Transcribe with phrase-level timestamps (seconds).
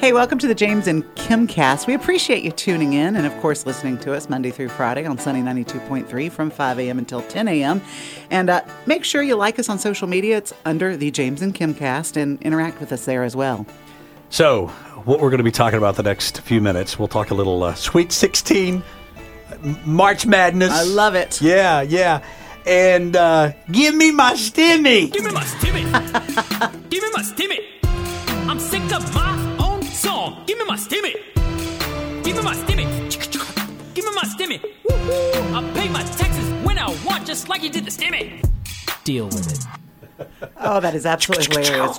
[0.00, 1.86] Hey, welcome to the James and Kim cast.
[1.86, 5.18] We appreciate you tuning in and, of course, listening to us Monday through Friday on
[5.18, 6.98] Sunny 92.3 from 5 a.m.
[6.98, 7.82] until 10 a.m.
[8.30, 10.38] And uh, make sure you like us on social media.
[10.38, 13.66] It's under the James and Kim cast and interact with us there as well.
[14.30, 14.68] So,
[15.04, 17.62] what we're going to be talking about the next few minutes, we'll talk a little
[17.62, 18.82] uh, Sweet 16,
[19.84, 20.70] March Madness.
[20.70, 21.42] I love it.
[21.42, 22.24] Yeah, yeah.
[22.64, 25.12] And uh, give me my stimmy.
[25.12, 25.82] Give me my stimmy.
[26.88, 27.66] Give me my stimmy.
[28.48, 29.39] I'm sick of my
[30.70, 30.88] own song.
[30.90, 32.24] Give me my stimmy.
[32.24, 33.94] Give me my stimmy.
[33.94, 34.62] Give me my stimmy.
[34.62, 35.54] Woo-hoo.
[35.54, 38.44] I pay my taxes when I want, just like you did the stimmy.
[39.04, 39.66] Deal with it.
[40.58, 41.98] Oh, that is absolutely hilarious.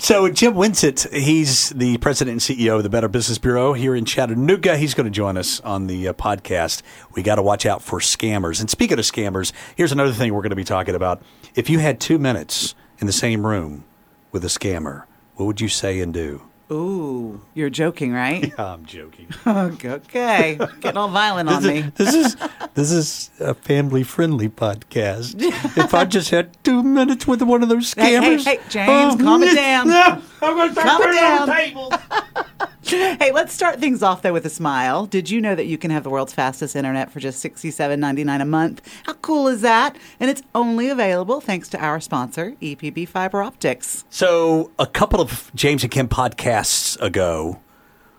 [0.00, 4.04] So, Jim Winsett, he's the president and CEO of the Better Business Bureau here in
[4.04, 4.76] Chattanooga.
[4.76, 6.82] He's going to join us on the uh, podcast.
[7.14, 8.60] We got to watch out for scammers.
[8.60, 11.22] And speaking of scammers, here's another thing we're going to be talking about.
[11.54, 13.84] If you had two minutes in the same room
[14.32, 15.04] with a scammer,
[15.36, 16.42] what would you say and do?
[16.70, 18.52] Ooh, you're joking, right?
[18.58, 19.28] Yeah, I'm joking.
[19.46, 20.58] okay.
[20.80, 21.82] Getting all violent on me.
[21.94, 22.36] This is
[22.74, 25.36] this is a family friendly podcast.
[25.76, 29.14] if I just had two minutes with one of those Hey, scammers, hey, hey, James,
[29.14, 29.88] oh, calm it down.
[29.88, 31.56] No, I'm going to start Calm it putting on the down.
[31.56, 33.16] table.
[33.18, 35.06] Hey, let's start things off though with a smile.
[35.06, 38.44] Did you know that you can have the world's fastest internet for just $67.99 a
[38.44, 38.80] month?
[39.04, 39.96] How cool is that?
[40.20, 44.04] And it's only available thanks to our sponsor, EPB Fiber Optics.
[44.08, 47.60] So, a couple of James and Kim podcasts ago,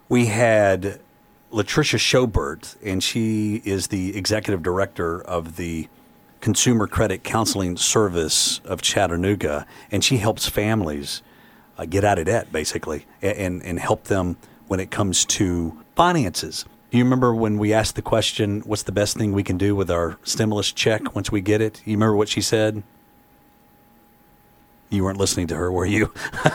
[0.10, 1.00] we had
[1.50, 5.88] Latricia Schobert, and she is the executive director of the
[6.42, 11.22] Consumer Credit Counseling Service of Chattanooga, and she helps families
[11.78, 14.36] uh, get out of debt, basically, and, and help them
[14.68, 16.66] when it comes to finances.
[16.90, 19.92] You remember when we asked the question, what's the best thing we can do with
[19.92, 21.82] our stimulus check once we get it?
[21.86, 22.82] You remember what she said?
[24.90, 26.14] You weren't listening to her, were you?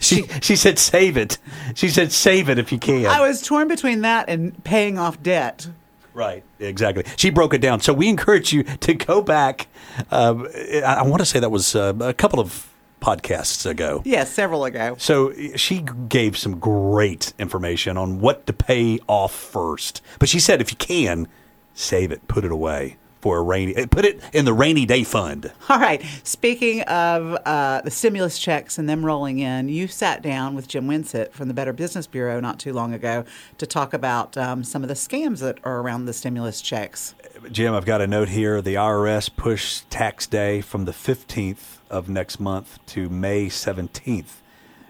[0.00, 1.38] she she said save it.
[1.76, 3.06] She said save it if you can.
[3.06, 5.68] I was torn between that and paying off debt.
[6.12, 7.04] Right, exactly.
[7.16, 7.80] She broke it down.
[7.80, 9.68] So we encourage you to go back.
[10.10, 12.71] Um, I, I want to say that was uh, a couple of
[13.02, 14.00] podcasts ago.
[14.04, 14.96] Yes, several ago.
[14.98, 20.00] So she gave some great information on what to pay off first.
[20.18, 21.28] But she said if you can,
[21.74, 25.04] save it, put it away for a rainy, eh, put it in the rainy day
[25.04, 25.52] fund.
[25.68, 26.04] All right.
[26.24, 30.88] Speaking of uh, the stimulus checks and them rolling in, you sat down with Jim
[30.88, 33.24] Winsett from the Better Business Bureau not too long ago
[33.58, 37.14] to talk about um, some of the scams that are around the stimulus checks.
[37.50, 38.62] Jim, I've got a note here.
[38.62, 44.34] The IRS pushed tax day from the 15th of next month to May 17th.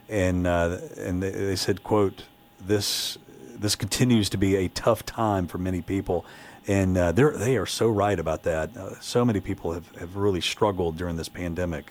[0.09, 2.25] And, uh, and they, said, quote,
[2.61, 3.17] this,
[3.57, 6.27] this continues to be a tough time for many people.
[6.69, 8.77] And uh, they're, they are so right about that.
[8.77, 11.91] Uh, so many people have, have really struggled during this pandemic.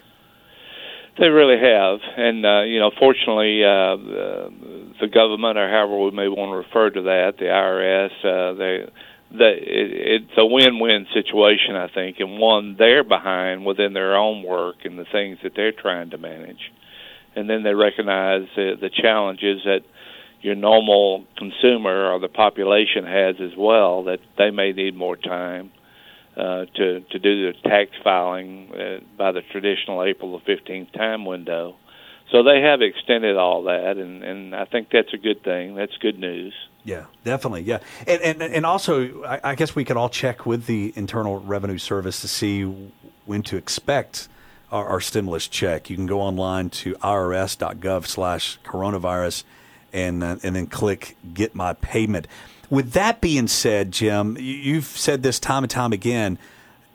[1.18, 6.12] They really have, and uh, you know, fortunately, uh, the, the government, or however we
[6.12, 8.90] may want to refer to that, the IRS, uh, they,
[9.32, 14.44] they, it, it's a win-win situation, I think, and one they're behind within their own
[14.44, 16.72] work and the things that they're trying to manage,
[17.36, 19.82] and then they recognize the, the challenges that
[20.42, 24.04] your normal consumer or the population has as well.
[24.06, 25.72] That they may need more time
[26.36, 31.26] uh, to to do the tax filing uh, by the traditional April the fifteenth time
[31.26, 31.76] window.
[32.32, 35.76] So they have extended all that, and and I think that's a good thing.
[35.76, 36.54] That's good news.
[36.84, 37.62] Yeah, definitely.
[37.62, 37.78] Yeah,
[38.08, 41.78] and and, and also, I, I guess we could all check with the Internal Revenue
[41.78, 42.64] Service to see
[43.26, 44.28] when to expect
[44.72, 45.90] our, our stimulus check.
[45.92, 49.44] You can go online to irs.gov/coronavirus,
[49.94, 52.28] and uh, and then click Get My Payment.
[52.70, 56.38] With that being said, Jim, you- you've said this time and time again.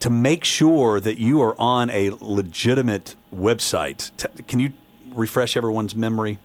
[0.01, 4.11] To make sure that you are on a legitimate website,
[4.47, 4.75] can you
[5.15, 6.39] refresh everyone's memory?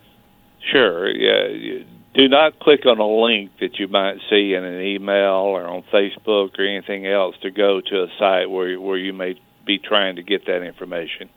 [0.72, 1.10] Sure.
[1.14, 1.84] Yeah.
[2.14, 5.84] Do not click on a link that you might see in an email or on
[5.94, 10.18] Facebook or anything else to go to a site where where you may be trying
[10.18, 11.30] to get that information.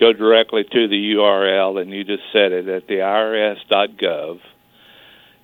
[0.00, 4.38] Go directly to the URL, and you just set it at the IRS.gov.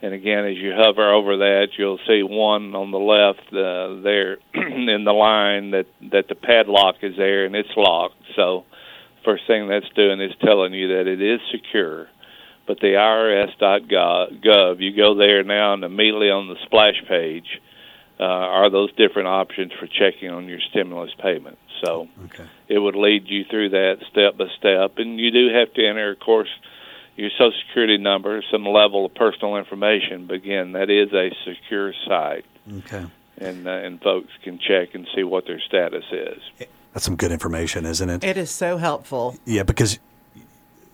[0.03, 4.39] And again, as you hover over that, you'll see one on the left uh, there
[4.55, 8.17] in the line that that the padlock is there and it's locked.
[8.35, 8.65] So,
[9.27, 12.09] first thing that's doing is telling you that it is secure
[12.71, 17.61] but the IRS.gov, you go there now and immediately on the splash page
[18.21, 21.59] uh, are those different options for checking on your stimulus payment.
[21.85, 22.45] So Okay.
[22.69, 26.13] it would lead you through that step by step, and you do have to enter,
[26.13, 26.49] of course,
[27.17, 30.27] your Social Security number, some level of personal information.
[30.29, 32.45] But again, that is a secure site,
[32.85, 33.05] Okay.
[33.39, 36.69] and uh, and folks can check and see what their status is.
[36.93, 38.23] That's some good information, isn't it?
[38.23, 39.35] It is so helpful.
[39.45, 39.99] Yeah, because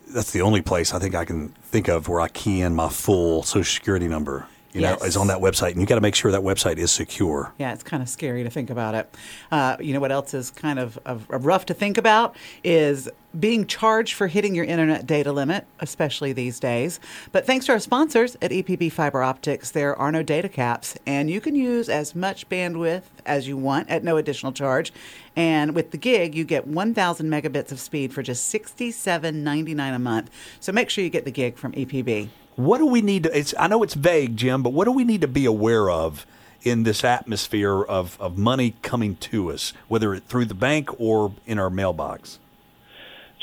[0.06, 2.88] that's the only place I think I can think of where I key in my
[2.88, 4.46] full Social Security number.
[4.76, 5.00] You Yes.
[5.00, 7.52] know, is on that website, and you got to make sure that website is secure.
[7.58, 9.14] Yeah, it's kind of scary to think about it.
[9.50, 13.08] Uh, you know what else is kind of, of, of rough to think about is
[13.40, 17.00] being charged for hitting your internet data limit, especially these days.
[17.32, 21.30] But thanks to our sponsors at EPB Fiber Optics, there are no data caps, and
[21.30, 24.92] you can use as much bandwidth as you want at no additional charge.
[25.34, 30.30] And with the gig, you get 1,000 megabits of speed for just $67.99 a month.
[30.60, 32.28] So make sure you get the gig from EPB.
[32.56, 33.38] What do we need to?
[33.38, 36.26] It's I know it's vague, Jim, but what do we need to be aware of
[36.62, 41.32] in this atmosphere of, of money coming to us, whether it through the bank or
[41.46, 42.40] in our mailbox?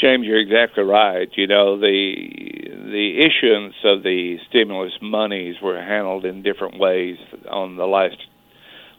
[0.01, 1.29] James, you're exactly right.
[1.35, 2.15] You know, the
[2.91, 7.17] the issuance of the stimulus monies were handled in different ways
[7.49, 8.17] on the last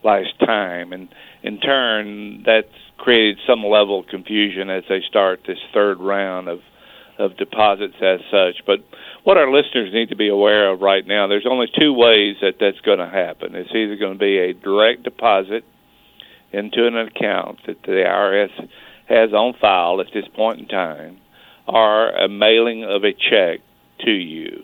[0.04, 1.08] last time, and
[1.42, 2.68] in turn, that's
[2.98, 6.60] created some level of confusion as they start this third round of
[7.18, 8.64] of deposits as such.
[8.66, 8.80] But
[9.24, 12.54] what our listeners need to be aware of right now, there's only two ways that
[12.60, 13.54] that's going to happen.
[13.54, 15.64] It's either going to be a direct deposit
[16.52, 18.68] into an account that the IRS
[19.08, 21.18] has on file at this point in time,
[21.66, 23.60] or a mailing of a check
[24.04, 24.62] to you.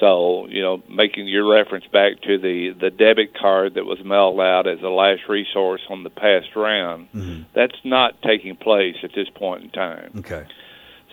[0.00, 4.40] So, you know, making your reference back to the, the debit card that was mailed
[4.40, 7.42] out as a last resource on the past round, mm-hmm.
[7.54, 10.12] that's not taking place at this point in time.
[10.18, 10.46] Okay.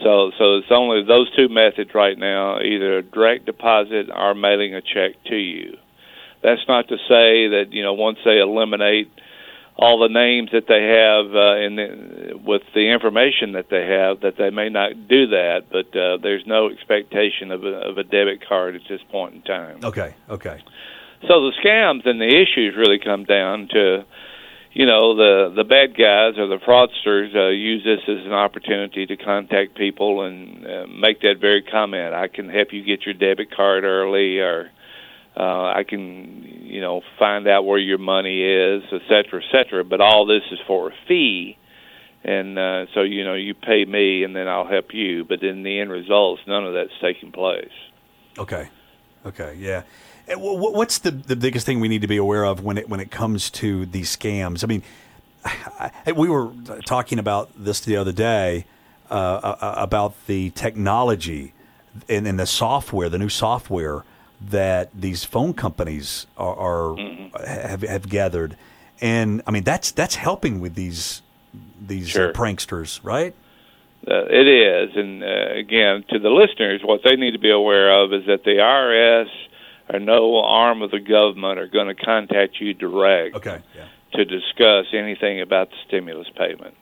[0.04, 4.82] So, so it's only those two methods right now: either direct deposit or mailing a
[4.82, 5.78] check to you.
[6.42, 9.12] That's not to say that you know once they eliminate
[9.78, 14.22] all the names that they have uh, in the, with the information that they have,
[14.22, 15.64] that they may not do that.
[15.72, 19.42] But uh, there's no expectation of a, of a debit card at this point in
[19.42, 19.80] time.
[19.84, 20.14] Okay.
[20.30, 20.62] Okay.
[21.28, 24.06] So the scams and the issues really come down to,
[24.74, 29.06] you know, the the bad guys or the fraudsters uh, use this as an opportunity
[29.06, 32.14] to contact people and uh, make that very comment.
[32.14, 34.72] I can help you get your debit card early, or
[35.36, 39.84] uh, I can, you know, find out where your money is, et cetera, et cetera.
[39.84, 41.58] But all this is for a fee.
[42.24, 45.26] And uh, so, you know, you pay me and then I'll help you.
[45.26, 47.72] But in the end results, none of that's taking place.
[48.38, 48.70] Okay.
[49.26, 49.56] Okay.
[49.58, 49.84] Yeah.
[50.32, 52.78] And wh- wh- What's the, the biggest thing we need to be aware of when
[52.78, 54.64] it when it comes to these scams?
[54.64, 54.84] I mean,
[55.46, 56.52] I, we were
[56.86, 58.66] talking about this the other day
[59.10, 61.54] uh, uh, about the technology
[62.08, 64.04] and, and the software, the new software
[64.50, 66.98] that these phone companies are, are
[67.46, 68.56] have, have gathered,
[69.02, 71.22] and I mean that's that's helping with these
[71.86, 72.34] these uh, Sure.
[72.34, 73.36] pranksters, right?
[74.08, 78.02] Uh, it is, and uh, again, to the listeners, what they need to be aware
[78.02, 79.30] of is that the IRS
[79.92, 83.62] or no arm of the government are going to contact you direct Okay.
[83.76, 83.88] Yeah.
[84.14, 86.76] to discuss anything about the stimulus payment.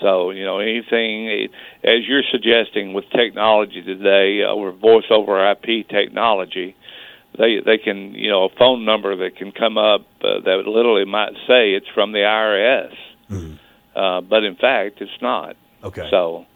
[0.00, 1.48] So, you know, anything
[1.84, 6.74] as you're suggesting with technology today, over voice over IP technology,
[7.36, 11.04] they they can, you know, a phone number that can come up uh, that literally
[11.04, 12.94] might say it's from the IRS,
[13.94, 15.54] uh, but in fact, it's not.
[15.84, 16.08] Okay.
[16.10, 16.46] So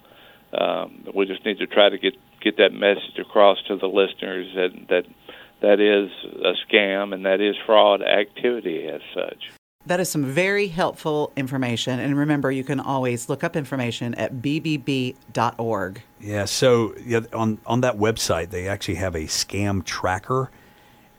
[0.59, 4.47] um, we just need to try to get get that message across to the listeners
[4.55, 5.05] that that
[5.65, 6.11] that is
[6.45, 9.51] a scam and that is fraud activity as such.
[9.87, 12.01] That is some very helpful information.
[12.01, 16.03] And remember, you can always look up information at bbb.org.
[16.21, 20.51] Yeah, so yeah, on on that website they actually have a scam tracker,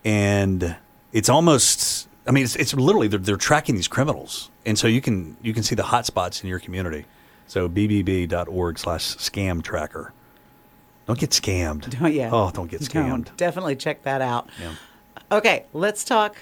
[0.03, 0.75] and
[1.11, 5.01] it's almost I mean it's, it's literally they're, they're tracking these criminals, and so you
[5.01, 7.05] can you can see the hotspots in your community.
[7.47, 10.11] So bbb.org slash scam tracker.
[11.07, 11.95] Don't get scammed.
[12.01, 12.29] Oh, yeah.
[12.31, 13.09] Oh, don't get scammed.
[13.25, 13.37] Don't.
[13.37, 14.49] Definitely check that out.
[14.61, 14.73] Yeah.
[15.31, 16.35] Okay, let's talk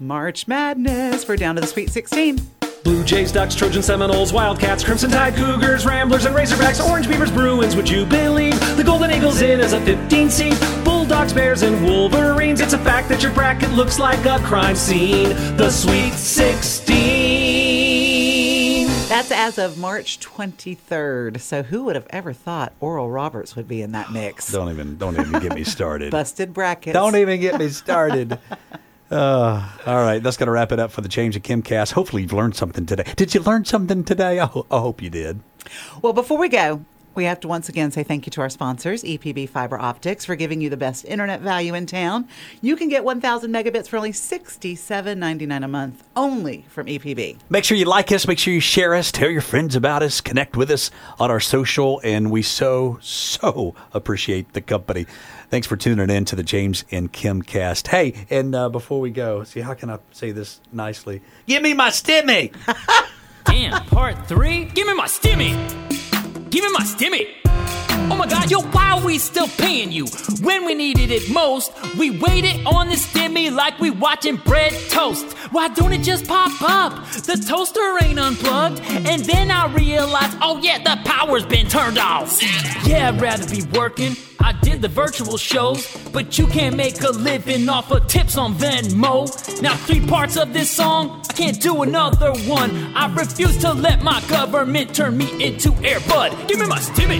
[0.00, 1.26] March Madness.
[1.28, 2.40] We're down to the Sweet 16.
[2.84, 7.74] Blue Jays, Ducks, Trojans, Seminoles, Wildcats, Crimson Tide, Cougars, Ramblers, and Razorbacks, Orange Beavers, Bruins.
[7.74, 10.56] Would you believe the Golden Eagles in as a 15 seed?
[10.84, 12.60] Bulldogs, Bears, and Wolverines.
[12.60, 15.30] It's a fact that your bracket looks like a crime scene.
[15.56, 17.25] The Sweet 16.
[19.08, 21.40] That's as of March 23rd.
[21.40, 24.50] So who would have ever thought Oral Roberts would be in that mix?
[24.52, 26.10] Don't even don't even get me started.
[26.10, 26.92] Busted brackets.
[26.92, 28.38] Don't even get me started.
[29.08, 31.92] Uh, all right, that's going to wrap it up for the James and Kim cast.
[31.92, 33.04] Hopefully, you've learned something today.
[33.14, 34.40] Did you learn something today?
[34.40, 35.38] I, ho- I hope you did.
[36.02, 36.84] Well, before we go,
[37.16, 40.36] we have to once again say thank you to our sponsors, EPB Fiber Optics, for
[40.36, 42.28] giving you the best internet value in town.
[42.60, 47.38] You can get 1,000 megabits for only $67.99 a month, only from EPB.
[47.48, 48.28] Make sure you like us.
[48.28, 49.10] Make sure you share us.
[49.10, 50.20] Tell your friends about us.
[50.20, 52.00] Connect with us on our social.
[52.04, 55.06] And we so, so appreciate the company.
[55.48, 57.88] Thanks for tuning in to the James and Kim cast.
[57.88, 61.22] Hey, and uh, before we go, see, how can I say this nicely?
[61.46, 62.54] Give me my stimmy.
[63.44, 64.64] Damn, part three?
[64.66, 66.05] Give me my stimmy!
[66.56, 67.28] Give me my stimmy!
[68.10, 70.06] Oh my god, yo, why are we still paying you?
[70.40, 75.34] When we needed it most, we waited on the stimmy like we watching bread toast.
[75.52, 77.06] Why don't it just pop up?
[77.12, 78.80] The toaster ain't unplugged.
[78.80, 82.42] And then I realized, oh yeah, the power's been turned off.
[82.86, 84.16] Yeah, I'd rather be working.
[84.46, 88.54] I did the virtual shows, but you can't make a living off of tips on
[88.54, 89.26] Venmo.
[89.60, 92.70] Now, three parts of this song, I can't do another one.
[92.94, 96.46] I refuse to let my government turn me into Airbud.
[96.46, 97.18] Give me my stimmy.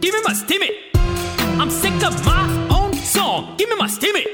[0.00, 0.70] Give me my stimmy.
[1.60, 3.56] I'm sick of my own song.
[3.56, 4.24] Give me my stimmy.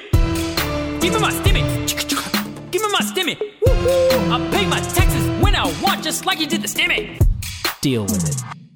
[1.00, 2.70] Give me my stimmy.
[2.70, 3.40] Give me my stimmy.
[3.66, 4.30] Woo-hoo.
[4.30, 7.18] I pay my taxes when I want, just like you did the stimmy.
[7.80, 8.67] Deal with it.